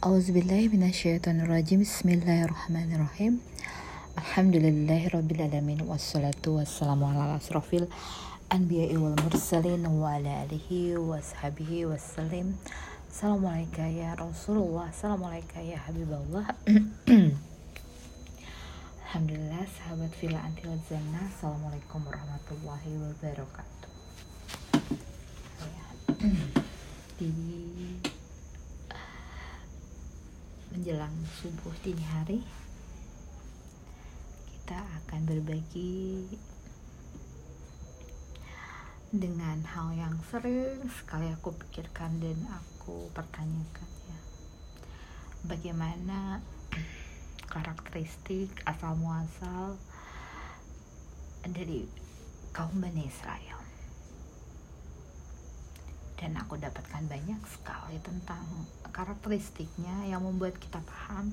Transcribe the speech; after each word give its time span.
Auzubillahiminasyaitonirrajim 0.00 1.84
Bismillahirrahmanirrahim 1.84 3.44
Alhamdulillahirrabbilalamin 4.16 5.84
Wassalatu 5.84 6.56
wassalamu 6.56 7.04
ala 7.12 7.36
asrafil 7.36 7.84
Anbiya'i 8.48 8.96
wal 8.96 9.12
mursalin 9.20 9.84
Wa 9.84 10.16
ala 10.16 10.48
alihi 10.48 10.96
wa 10.96 11.20
sahabihi 11.20 11.84
wassalim 11.84 12.56
Assalamualaikum 13.12 13.92
ya 13.92 14.16
Rasulullah 14.16 14.88
Assalamualaikum 14.88 15.68
ya 15.68 15.76
Habibullah 15.84 16.48
Alhamdulillah 19.04 19.68
sahabat 19.68 20.16
Villa 20.16 20.40
Antil 20.48 20.80
Zana 20.88 21.28
Assalamualaikum 21.28 22.00
warahmatullahi 22.08 22.96
wabarakatuh 23.04 23.92
Di 27.20 27.28
menjelang 30.80 31.12
subuh 31.36 31.76
dini 31.84 32.00
hari 32.08 32.40
kita 34.48 34.80
akan 34.80 35.28
berbagi 35.28 36.24
dengan 39.12 39.60
hal 39.60 39.92
yang 39.92 40.16
sering 40.32 40.80
sekali 40.88 41.28
aku 41.36 41.52
pikirkan 41.52 42.16
dan 42.24 42.40
aku 42.48 43.12
pertanyakan 43.12 43.90
ya. 44.08 44.20
Bagaimana 45.52 46.40
karakteristik 47.52 48.48
asal 48.64 48.96
muasal 48.96 49.76
dari 51.44 51.84
kaum 52.56 52.80
Bani 52.80 53.04
Israel 53.04 53.59
dan 56.20 56.36
aku 56.36 56.60
dapatkan 56.60 57.08
banyak 57.08 57.40
sekali 57.48 57.96
tentang 58.04 58.44
karakteristiknya 58.92 60.04
yang 60.04 60.20
membuat 60.20 60.60
kita 60.60 60.84
paham 60.84 61.32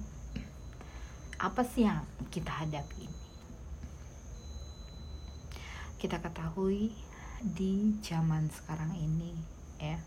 apa 1.37 1.61
sih 1.67 1.83
yang 1.83 2.07
kita 2.31 2.49
hadapi 2.49 3.03
ini. 3.03 3.21
Kita 5.99 6.23
ketahui 6.23 6.95
di 7.43 7.99
zaman 7.99 8.47
sekarang 8.49 8.95
ini 8.95 9.35
ya 9.77 9.99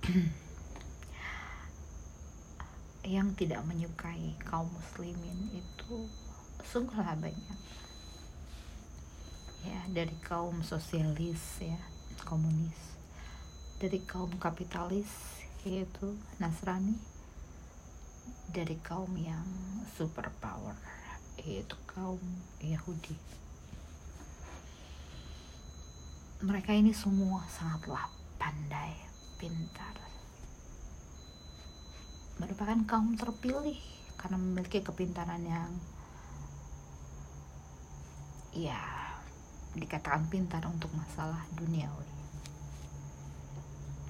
yang 3.18 3.36
tidak 3.36 3.60
menyukai 3.68 4.32
kaum 4.40 4.70
muslimin 4.72 5.52
itu 5.52 6.08
sungguhlah 6.64 7.18
banyak 7.20 7.58
ya 9.68 9.80
dari 9.92 10.16
kaum 10.24 10.64
sosialis 10.64 11.60
ya 11.60 11.76
komunis 12.24 13.01
dari 13.82 13.98
kaum 14.06 14.30
kapitalis 14.38 15.10
yaitu 15.66 16.14
Nasrani 16.38 16.94
dari 18.54 18.78
kaum 18.78 19.10
yang 19.18 19.42
superpower 19.98 20.78
yaitu 21.42 21.74
kaum 21.90 22.22
Yahudi. 22.62 23.18
Mereka 26.46 26.78
ini 26.78 26.94
semua 26.94 27.42
sangatlah 27.50 28.06
pandai 28.38 28.94
pintar. 29.42 29.98
Merupakan 32.38 32.86
kaum 32.86 33.18
terpilih 33.18 33.82
karena 34.14 34.38
memiliki 34.38 34.78
kepintaran 34.78 35.42
yang 35.42 35.74
ya 38.54 38.78
dikatakan 39.74 40.30
pintar 40.30 40.62
untuk 40.70 40.94
masalah 40.94 41.42
duniawi 41.58 42.21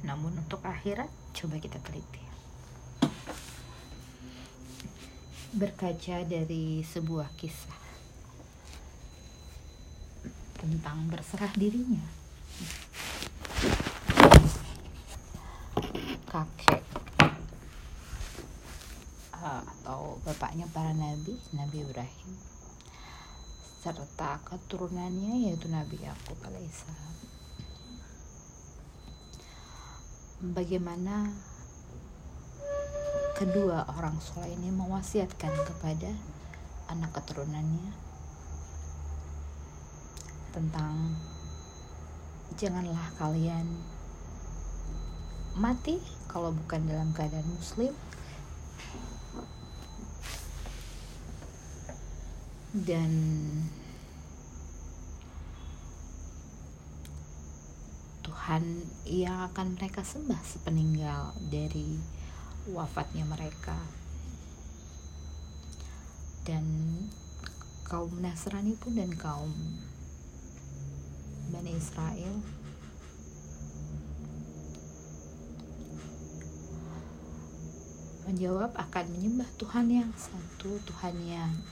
namun 0.03 0.34
untuk 0.34 0.62
akhirat 0.67 1.08
coba 1.34 1.56
kita 1.62 1.78
teliti. 1.83 2.22
Berkaca 5.53 6.27
dari 6.27 6.83
sebuah 6.83 7.31
kisah 7.39 7.83
tentang 10.59 11.06
berserah 11.10 11.53
dirinya. 11.59 12.06
Kakek 16.31 16.82
uh, 19.37 19.60
atau 19.60 20.16
bapaknya 20.25 20.65
para 20.72 20.97
nabi, 20.97 21.37
Nabi 21.53 21.84
Ibrahim 21.84 22.31
serta 23.82 24.38
keturunannya 24.47 25.50
yaitu 25.50 25.66
Nabi 25.66 25.98
Yakub 25.98 26.38
alaihissalam 26.47 27.41
bagaimana 30.42 31.30
kedua 33.38 33.86
orang 33.94 34.19
soleh 34.19 34.50
ini 34.58 34.75
mewasiatkan 34.75 35.54
kepada 35.62 36.10
anak 36.91 37.14
keturunannya 37.14 37.94
tentang 40.50 41.14
janganlah 42.58 43.06
kalian 43.22 43.64
mati 45.54 46.03
kalau 46.26 46.50
bukan 46.50 46.91
dalam 46.91 47.12
keadaan 47.12 47.47
muslim. 47.53 47.92
Dan 52.72 53.12
Tuhan 58.42 58.82
yang 59.06 59.54
akan 59.54 59.78
mereka 59.78 60.03
sembah 60.03 60.42
sepeninggal 60.42 61.30
dari 61.47 61.94
wafatnya 62.75 63.22
mereka. 63.22 63.78
Dan 66.42 66.66
kaum 67.86 68.10
Nasrani 68.19 68.75
pun 68.75 68.98
dan 68.98 69.14
kaum 69.14 69.54
Bani 71.54 71.70
Israel 71.70 72.42
menjawab 78.26 78.74
akan 78.74 79.06
menyembah 79.14 79.47
Tuhan 79.54 79.86
yang 79.86 80.10
satu 80.19 80.82
Tuhan 80.82 81.14
yang 81.30 81.62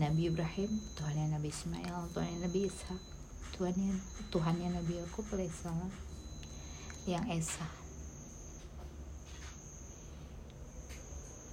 Nabi 0.00 0.32
Ibrahim 0.32 0.80
Tuhan 0.96 1.20
yang 1.20 1.36
Nabi 1.36 1.52
Ismail 1.52 2.08
Tuhan 2.16 2.32
yang 2.32 2.48
Nabi 2.48 2.64
Ishak 2.64 3.15
Tuhannya 3.54 3.94
Tuhannya 4.34 4.68
Nabi 4.74 4.98
aku 5.06 5.22
alaihissalam 5.30 5.92
yang 7.06 7.22
esa. 7.30 7.62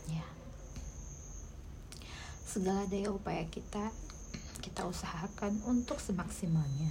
Ya. 0.09 0.25
Segala 2.41 2.89
daya 2.89 3.13
upaya 3.13 3.45
kita 3.45 3.93
kita 4.65 4.89
usahakan 4.89 5.61
untuk 5.69 6.01
semaksimalnya. 6.01 6.89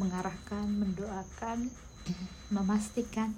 Mengarahkan 0.00 0.64
mendoakan 0.72 1.68
memastikan 2.48 3.36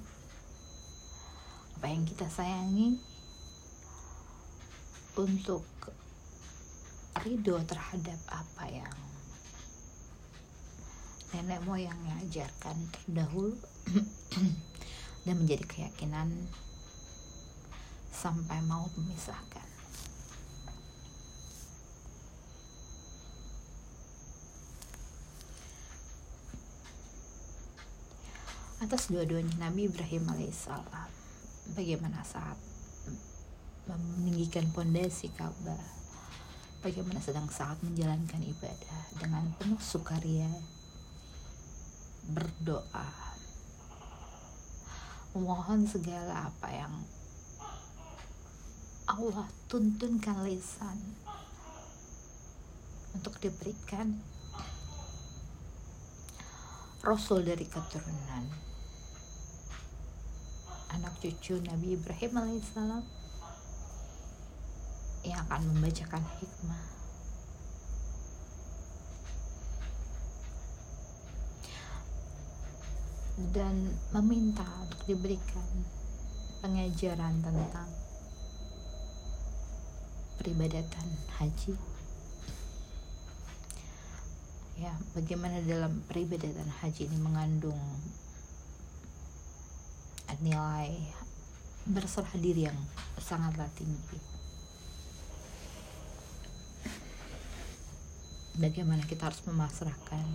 apa 1.78 1.86
yang 1.90 2.02
kita 2.02 2.26
sayangi 2.26 2.98
untuk 5.18 5.62
ridho 7.22 7.58
terhadap 7.66 8.18
apa 8.30 8.64
yang 8.70 9.07
nenek 11.32 11.60
moyang 11.68 11.98
yang 12.08 12.18
ajarkan 12.24 12.76
terdahulu 12.88 13.56
dan 15.28 15.34
menjadi 15.36 15.64
keyakinan 15.68 16.32
sampai 18.08 18.58
mau 18.64 18.88
memisahkan. 18.96 19.68
Atas 28.78 29.10
dua-duanya 29.10 29.58
Nabi 29.58 29.90
Ibrahim 29.90 30.30
alaihissalam 30.30 31.10
bagaimana 31.74 32.22
saat 32.22 32.56
meninggikan 33.90 34.64
pondasi 34.70 35.34
Ka'bah? 35.34 35.98
Bagaimana 36.78 37.18
sedang 37.18 37.50
saat 37.50 37.82
menjalankan 37.82 38.38
ibadah 38.38 39.02
dengan 39.18 39.50
penuh 39.58 39.82
sukaria 39.82 40.46
berdoa. 42.28 43.08
Mohon 45.38 45.88
segala 45.88 46.50
apa 46.52 46.68
yang 46.72 46.94
Allah 49.08 49.48
tuntunkan 49.72 50.44
lisan 50.44 50.98
untuk 53.16 53.40
diberikan 53.40 54.20
Rasul 57.00 57.46
dari 57.46 57.64
keturunan. 57.64 58.44
Anak 60.92 61.16
cucu 61.24 61.56
Nabi 61.64 61.96
Ibrahim 61.96 62.32
alaihissalam 62.36 63.04
yang 65.24 65.40
akan 65.48 65.62
membacakan 65.72 66.24
hikmah 66.40 66.97
dan 73.54 73.94
meminta 74.10 74.66
untuk 74.82 75.02
diberikan 75.06 75.66
pengajaran 76.58 77.38
tentang 77.38 77.88
peribadatan 80.42 81.08
haji. 81.38 81.74
Ya 84.78 84.94
bagaimana 85.14 85.58
dalam 85.62 86.02
peribadatan 86.06 86.70
haji 86.82 87.10
ini 87.10 87.18
mengandung 87.18 87.78
nilai 90.38 90.94
berserah 91.82 92.30
diri 92.38 92.70
yang 92.70 92.78
sangatlah 93.18 93.66
tinggi. 93.74 94.18
Bagaimana 98.58 99.02
kita 99.06 99.30
harus 99.30 99.42
memasrahkan 99.46 100.26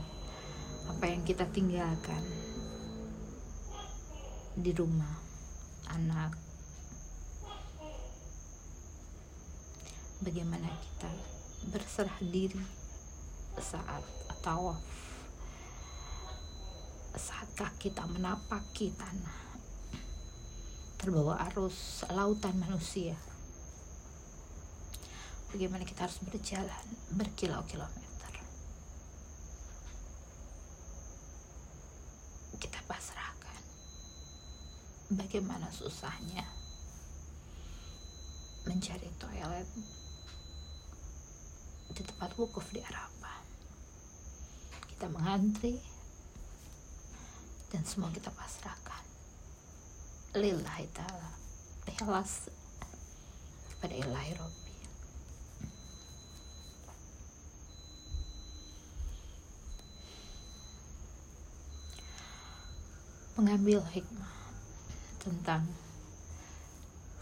apa 0.92 1.06
yang 1.08 1.24
kita 1.24 1.48
tinggalkan 1.52 2.20
di 4.54 4.72
rumah 4.74 5.18
anak. 5.90 6.38
Bagaimana 10.24 10.70
kita 10.70 11.12
berserah 11.74 12.18
diri 12.22 12.64
saat 13.60 14.04
tawaf 14.44 14.82
saat 17.14 17.46
kaki 17.54 17.94
tak 17.94 18.10
menapaki 18.10 18.90
tanah 18.98 19.40
terbawa 20.98 21.38
arus 21.52 22.02
lautan 22.10 22.58
manusia? 22.58 23.14
Bagaimana 25.54 25.86
kita 25.86 26.10
harus 26.10 26.18
berjalan 26.26 26.86
berkilau-kilometer? 27.14 28.34
Kita 32.58 32.80
pasrahkan 32.90 33.23
bagaimana 35.18 35.69
susahnya 35.69 36.45
mencari 38.63 39.12
toilet 39.19 39.68
di 41.94 42.01
tempat 42.01 42.31
wukuf 42.39 42.65
di 42.74 42.80
Arafah. 42.81 43.39
Kita 44.89 45.06
mengantri 45.12 45.77
dan 47.69 47.83
semua 47.83 48.10
kita 48.10 48.31
pasrahkan. 48.33 49.04
Lillahi 50.33 50.88
ta'ala. 50.95 51.31
Ikhlas 51.86 52.50
kepada 53.75 53.94
ilahi 53.94 54.33
Rabbi. 54.39 54.74
Mengambil 63.33 63.81
hikmah 63.92 64.43
tentang 65.24 65.64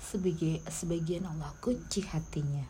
sebagai 0.01 0.59
sebagian 0.65 1.29
Allah 1.29 1.53
kunci 1.61 2.01
hatinya 2.01 2.65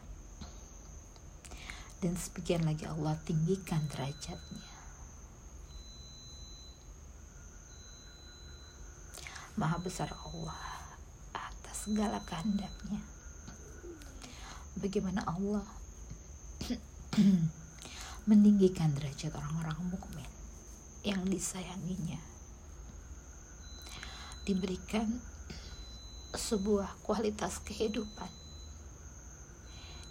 dan 2.04 2.20
sebagian 2.20 2.68
lagi 2.68 2.84
Allah 2.84 3.16
tinggikan 3.24 3.82
derajatnya 3.88 4.72
Maha 9.60 9.84
besar 9.84 10.08
Allah 10.10 10.58
atas 11.36 11.86
segala 11.86 12.24
kehendaknya. 12.24 13.04
Bagaimana 14.80 15.28
Allah 15.28 15.68
meninggikan 18.32 18.96
derajat 18.96 19.36
orang-orang 19.36 19.92
mukmin 19.92 20.32
yang 21.04 21.20
disayanginya. 21.28 22.31
Diberikan 24.42 25.22
sebuah 26.34 27.02
kualitas 27.06 27.62
kehidupan 27.62 28.30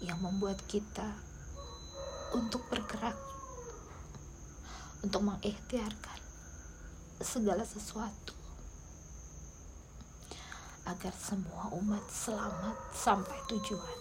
yang 0.00 0.20
membuat 0.22 0.60
kita 0.68 1.16
untuk 2.32 2.62
bergerak 2.70 3.16
untuk 5.00 5.24
mengikhtiarkan 5.24 6.20
segala 7.20 7.64
sesuatu 7.64 8.36
agar 10.88 11.12
semua 11.12 11.68
umat 11.76 12.04
selamat 12.08 12.76
sampai 12.96 13.38
tujuan. 13.48 13.98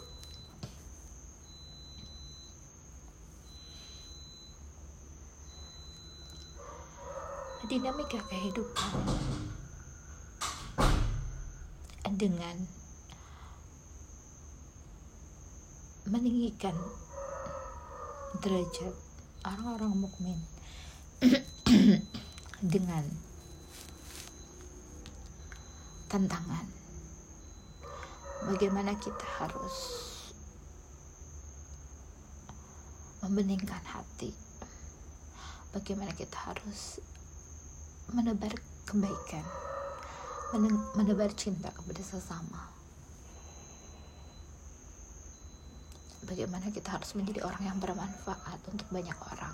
Dinamika 7.70 8.18
kehidupan 8.26 8.94
dengan 12.19 12.68
meninggikan 16.04 16.75
derajat 18.44 18.92
orang-orang 19.48 19.94
mukmin. 19.95 20.39
Dengan 22.60 23.07
tantangan. 26.12 26.68
Bagaimana 28.51 29.00
kita 29.00 29.24
harus 29.39 29.75
membeningkan 33.24 33.80
hati? 33.88 34.36
Bagaimana 35.71 36.12
kita 36.12 36.36
harus 36.51 37.00
menebar 38.12 38.51
kebaikan 38.83 39.48
menebar 40.57 41.30
cinta 41.38 41.69
kepada 41.69 42.01
sesama. 42.01 42.74
Bagaimana 46.25 46.74
kita 46.74 46.98
harus 46.98 47.13
menjadi 47.13 47.46
orang 47.46 47.69
yang 47.69 47.78
bermanfaat 47.78 48.57
untuk 48.74 48.90
banyak 48.90 49.18
orang 49.30 49.54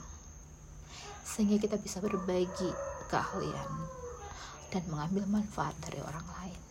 sehingga 1.25 1.59
kita 1.59 1.75
bisa 1.75 1.99
berbagi 1.99 2.71
keahlian 3.11 3.71
dan 4.71 4.83
mengambil 4.87 5.27
manfaat 5.27 5.75
dari 5.83 5.99
orang 5.99 6.23
lain. 6.39 6.61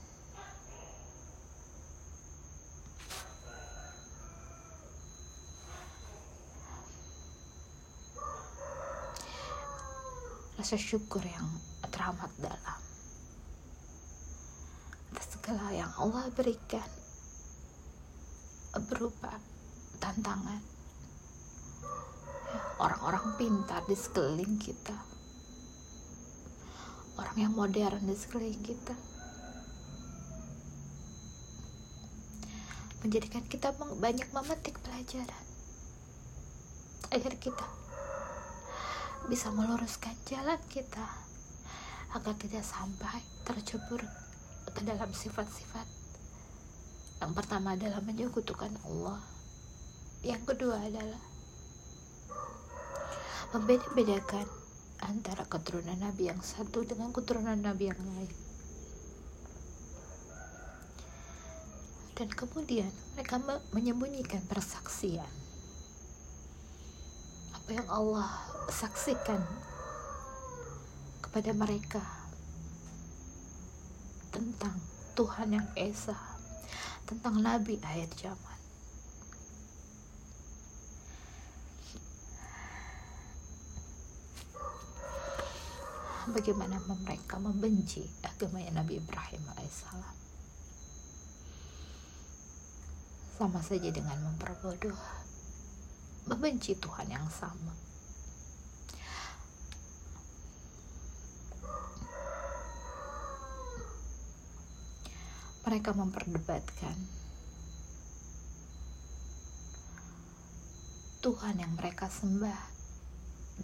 Rasa 10.57 10.81
syukur 10.81 11.21
yang 11.21 11.45
teramat 11.93 12.33
dalam 12.41 12.94
atas 15.15 15.39
segala 15.39 15.71
yang 15.71 15.95
Allah 15.95 16.27
berikan 16.35 16.83
berupa 18.91 19.31
tantangan. 20.03 20.59
Orang-orang 22.83 23.39
pintar 23.39 23.87
di 23.87 23.95
sekeliling 23.95 24.59
kita. 24.59 24.99
Orang 27.15 27.39
yang 27.39 27.55
modern 27.55 28.03
di 28.03 28.19
sekeliling 28.19 28.59
kita. 28.67 28.99
Menjadikan 33.07 33.47
kita 33.47 33.71
banyak 33.79 34.27
memetik 34.35 34.83
pelajaran. 34.83 35.45
Agar 37.15 37.39
kita 37.39 37.67
bisa 39.31 39.55
meluruskan 39.55 40.19
jalan 40.27 40.59
kita 40.67 41.07
agar 42.11 42.35
tidak 42.35 42.67
sampai 42.67 43.23
tercebur 43.47 44.03
ke 44.75 44.83
dalam 44.83 45.11
sifat-sifat. 45.15 45.87
Yang 47.23 47.33
pertama 47.39 47.79
adalah 47.79 48.03
menyekutukan 48.03 48.75
Allah. 48.91 49.23
Yang 50.27 50.43
kedua 50.51 50.77
adalah 50.83 51.23
membeda-bedakan 53.55 54.45
antara 54.99 55.47
keturunan 55.47 55.95
Nabi 55.95 56.27
yang 56.27 56.43
satu 56.43 56.83
dengan 56.83 57.15
keturunan 57.15 57.55
Nabi 57.55 57.87
yang 57.87 58.03
lain. 58.03 58.35
Dan 62.15 62.29
kemudian 62.31 62.91
mereka 63.15 63.39
menyembunyikan 63.71 64.43
persaksian. 64.51 65.31
Apa 67.55 67.71
yang 67.75 67.89
Allah 67.91 68.31
saksikan 68.71 69.43
kepada 71.23 71.51
mereka 71.55 72.24
tentang 74.35 74.75
Tuhan 75.15 75.55
yang 75.55 75.69
Esa, 75.79 76.19
tentang 77.07 77.39
Nabi 77.39 77.79
ayat 77.87 78.11
zaman. 78.19 78.59
Bagaimana 86.35 86.83
mereka 86.83 87.39
membenci 87.39 88.03
agamanya 88.27 88.83
Nabi 88.83 88.99
Ibrahim 88.99 89.45
alaihissalam. 89.55 90.17
Sama 93.39 93.61
saja 93.63 93.93
dengan 93.93 94.19
memperbodoh, 94.25 94.99
membenci 96.27 96.75
Tuhan 96.75 97.13
yang 97.13 97.29
sama. 97.31 97.94
Mereka 105.75 105.91
memperdebatkan 105.91 106.95
Tuhan 111.19 111.59
yang 111.59 111.75
mereka 111.75 112.07
sembah 112.07 112.63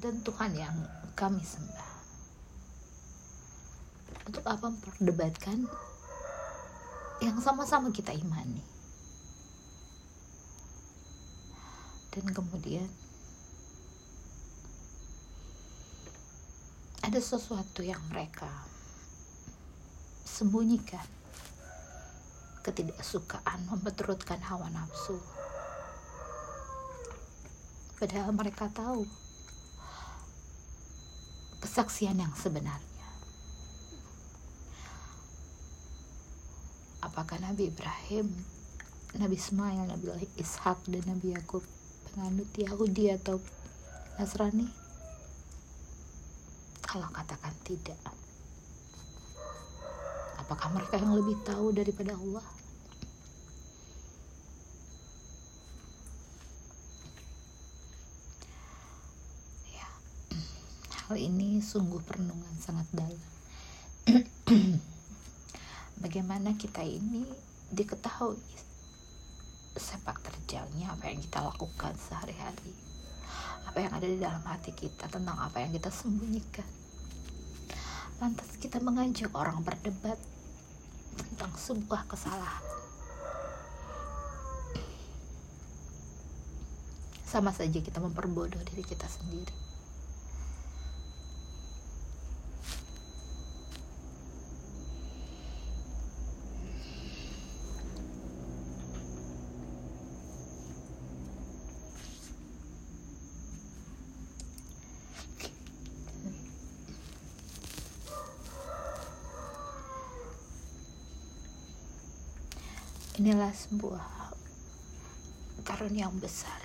dan 0.03 0.19
Tuhan 0.27 0.59
yang 0.59 0.75
kami 1.15 1.39
sembah. 1.39 1.93
Untuk 4.27 4.43
apa 4.43 4.75
memperdebatkan 4.75 5.71
yang 7.23 7.39
sama-sama 7.39 7.95
kita 7.95 8.11
imani? 8.11 8.67
Dan 12.11 12.27
kemudian 12.35 12.91
ada 17.07 17.21
sesuatu 17.23 17.87
yang 17.87 18.03
mereka 18.11 18.51
sembunyikan 20.27 21.20
ketidaksukaan 22.71 23.67
memperturutkan 23.67 24.39
hawa 24.47 24.71
nafsu. 24.71 25.19
Padahal 27.99 28.31
mereka 28.31 28.71
tahu 28.71 29.05
kesaksian 31.59 32.17
yang 32.17 32.31
sebenarnya. 32.39 33.11
Apakah 37.03 37.43
Nabi 37.43 37.75
Ibrahim 37.75 38.31
Nabi 39.19 39.35
Ismail, 39.35 39.91
Nabi 39.91 40.15
Ishak 40.39 40.87
dan 40.87 41.03
Nabi 41.11 41.35
Yakub 41.35 41.67
penganut 42.07 42.49
Yahudi 42.55 43.11
atau 43.11 43.43
Nasrani? 44.15 44.71
Kalau 46.87 47.11
katakan 47.11 47.55
tidak 47.67 47.99
apakah 50.51 50.75
mereka 50.75 50.99
yang 50.99 51.15
lebih 51.15 51.39
tahu 51.47 51.71
daripada 51.71 52.11
Allah 52.19 52.43
hal 61.11 61.19
ini 61.19 61.59
sungguh 61.59 62.07
perenungan 62.07 62.55
sangat 62.63 62.87
dalam 62.95 63.19
bagaimana 66.07 66.55
kita 66.55 66.87
ini 66.87 67.27
diketahui 67.75 68.39
sepak 69.75 70.23
terjangnya 70.23 70.95
apa 70.95 71.11
yang 71.11 71.19
kita 71.19 71.43
lakukan 71.43 71.99
sehari-hari 71.99 72.71
apa 73.67 73.79
yang 73.83 73.91
ada 73.91 74.07
di 74.07 74.23
dalam 74.23 74.39
hati 74.47 74.71
kita 74.71 75.11
tentang 75.11 75.35
apa 75.35 75.59
yang 75.59 75.75
kita 75.75 75.91
sembunyikan 75.91 76.71
lantas 78.23 78.55
kita 78.63 78.79
mengajak 78.79 79.35
orang 79.35 79.67
berdebat 79.67 80.23
tentang 81.19 81.51
sebuah 81.59 82.07
kesalahan. 82.07 82.63
Sama 87.27 87.51
saja 87.51 87.83
kita 87.83 87.99
memperbodoh 87.99 88.63
diri 88.63 88.87
kita 88.87 89.11
sendiri. 89.11 89.70
Inilah 113.21 113.53
sebuah 113.53 114.33
karunia 115.61 116.09
yang 116.09 116.17
besar. 116.17 116.57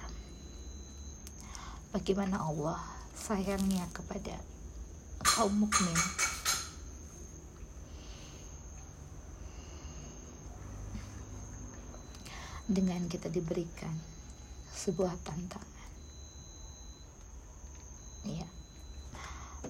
Bagaimana 1.92 2.40
Allah 2.40 2.80
sayangnya 3.12 3.84
kepada 3.92 4.40
kaum 5.20 5.68
mukmin? 5.68 6.00
Dengan 12.72 13.04
kita 13.12 13.28
diberikan 13.28 13.92
sebuah 14.72 15.12
tantangan. 15.28 15.92
Ya 18.32 18.48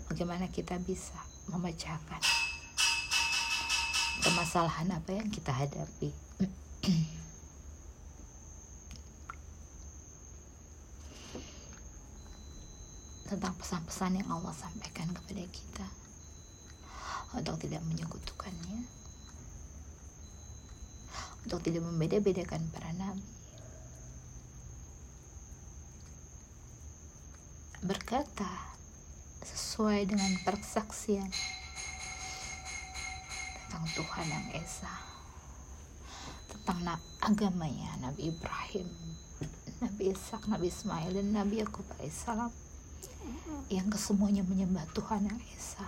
bagaimana 0.05 0.53
kita 0.53 0.77
bisa 0.85 1.17
memecahkan 1.49 2.21
permasalahan 4.21 4.93
apa 4.93 5.17
yang 5.17 5.33
kita 5.33 5.49
hadapi 5.49 6.13
tentang 13.25 13.57
pesan-pesan 13.57 14.21
yang 14.21 14.29
Allah 14.29 14.53
sampaikan 14.53 15.09
kepada 15.09 15.41
kita 15.49 15.87
untuk 17.33 17.57
tidak 17.57 17.81
menyekutukannya 17.89 18.85
untuk 21.45 21.61
tidak 21.61 21.85
membeda-bedakan 21.85 22.69
para 22.73 22.89
nabi. 22.97 23.21
Berkata 27.85 28.73
sesuai 29.45 30.09
dengan 30.09 30.41
persaksian 30.41 31.29
tentang 33.61 33.85
Tuhan 33.93 34.25
yang 34.25 34.57
Esa 34.57 35.14
tentang 36.65 36.97
agamanya 37.21 37.93
Nabi 38.01 38.33
Ibrahim, 38.33 38.89
Nabi 39.85 40.09
Ishak, 40.09 40.49
Nabi 40.49 40.73
Ismail 40.73 41.13
dan 41.13 41.29
Nabi 41.29 41.61
Yakub 41.61 41.85
alaihissalam 41.93 42.49
yang 43.69 43.85
kesemuanya 43.89 44.41
menyembah 44.45 44.85
Tuhan 44.97 45.29
yang 45.29 45.41
Esa. 45.53 45.85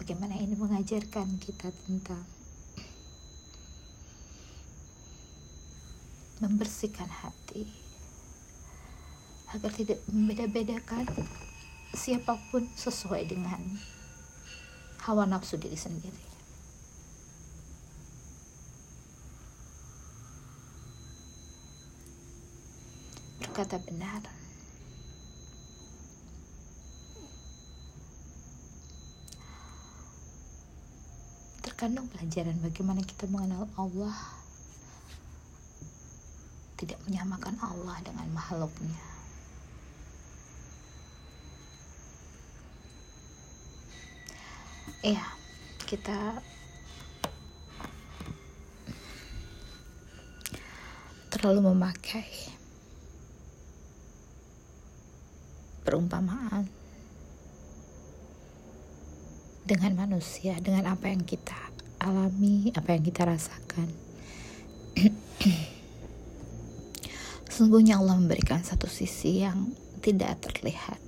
Bagaimana 0.00 0.36
ini 0.36 0.52
mengajarkan 0.52 1.40
kita 1.40 1.72
tentang 1.88 2.24
membersihkan 6.44 7.08
hati 7.08 7.64
agar 9.54 9.70
tidak 9.72 10.02
membeda-bedakan 10.12 11.08
siapa 11.96 12.36
pun 12.52 12.68
sesuai 12.74 13.32
dengan 13.32 13.60
hawa 15.04 15.28
nafsu 15.28 15.60
diri 15.60 15.76
sendiri. 15.76 16.24
Berkata 23.44 23.76
benar. 23.84 24.24
Terkandung 31.60 32.08
pelajaran 32.08 32.56
bagaimana 32.64 33.04
kita 33.04 33.28
mengenal 33.28 33.68
Allah 33.76 34.16
tidak 36.80 36.96
menyamakan 37.04 37.60
Allah 37.60 38.00
dengan 38.00 38.32
makhluknya. 38.32 39.13
Ya 45.04 45.20
kita 45.84 46.40
terlalu 51.28 51.76
memakai 51.76 52.24
perumpamaan 55.84 56.64
dengan 59.68 59.92
manusia, 59.92 60.56
dengan 60.64 60.88
apa 60.88 61.12
yang 61.12 61.20
kita 61.20 61.52
alami, 62.00 62.72
apa 62.72 62.96
yang 62.96 63.04
kita 63.04 63.28
rasakan. 63.28 63.92
Sungguhnya 67.52 68.00
Allah 68.00 68.16
memberikan 68.16 68.64
satu 68.64 68.88
sisi 68.88 69.44
yang 69.44 69.68
tidak 70.00 70.40
terlihat 70.48 71.03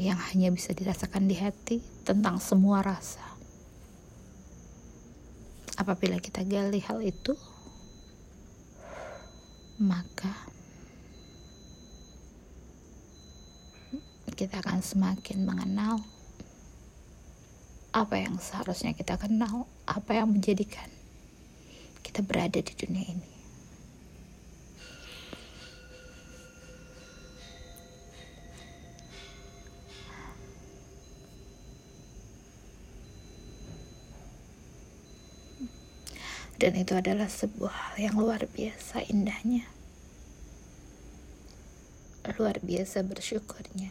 yang 0.00 0.16
hanya 0.32 0.48
bisa 0.52 0.72
dirasakan 0.72 1.28
di 1.28 1.36
hati 1.36 1.84
tentang 2.06 2.40
semua 2.40 2.80
rasa. 2.80 3.22
Apabila 5.76 6.20
kita 6.20 6.44
gali 6.44 6.80
hal 6.84 7.00
itu, 7.00 7.34
maka 9.80 10.32
kita 14.32 14.58
akan 14.64 14.80
semakin 14.80 15.44
mengenal 15.44 16.00
apa 17.92 18.16
yang 18.16 18.40
seharusnya 18.40 18.96
kita 18.96 19.20
kenal, 19.20 19.68
apa 19.84 20.16
yang 20.16 20.32
menjadikan 20.32 20.88
kita 22.00 22.24
berada 22.24 22.58
di 22.60 22.72
dunia 22.72 23.04
ini. 23.04 23.31
Dan 36.62 36.78
itu 36.78 36.94
adalah 36.94 37.26
sebuah 37.26 37.74
hal 37.74 37.96
yang 37.98 38.14
luar 38.22 38.46
biasa 38.46 39.02
indahnya. 39.10 39.66
Luar 42.38 42.62
biasa 42.62 43.02
bersyukurnya. 43.02 43.90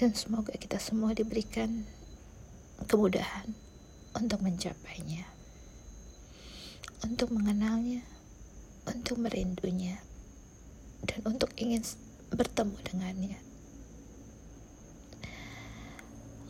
Dan 0.00 0.16
semoga 0.16 0.56
kita 0.56 0.80
semua 0.80 1.12
diberikan 1.12 1.84
kemudahan 2.88 3.52
untuk 4.16 4.40
mencapainya 4.40 5.28
untuk 7.02 7.34
mengenalnya 7.34 8.06
untuk 8.86 9.18
merindunya 9.18 9.98
dan 11.02 11.18
untuk 11.26 11.50
ingin 11.58 11.82
bertemu 12.30 12.78
dengannya 12.86 13.38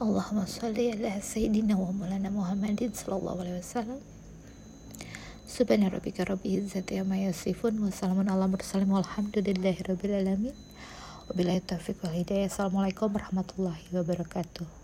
Allahumma 0.02 0.48
salli 0.50 0.90
ala 0.90 1.22
sayyidina 1.22 1.78
wa 1.78 1.94
maulana 1.94 2.26
Muhammadin 2.26 2.90
sallallahu 2.90 3.38
alaihi 3.38 3.62
wasallam. 3.62 4.00
Subhana 5.46 5.94
rabbika 5.94 6.26
rabbil 6.26 6.58
izzati 6.58 6.98
amma 6.98 7.22
yasifun 7.22 7.78
wa 7.78 7.86
salamun 7.94 8.26
ala 8.26 8.50
mursalin 8.50 8.90
walhamdulillahi 8.90 9.86
rabbil 9.86 10.18
alamin. 10.18 10.58
Wabillahi 11.30 11.62
taufiq 11.62 12.02
wal 12.02 12.18
hidayah. 12.18 12.50
Assalamualaikum 12.50 13.14
warahmatullahi 13.14 13.94
wabarakatuh 13.94 14.81